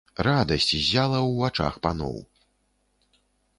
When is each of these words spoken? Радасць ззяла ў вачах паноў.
Радасць 0.27 0.69
ззяла 0.75 1.19
ў 1.29 1.31
вачах 1.43 1.73
паноў. 1.85 2.17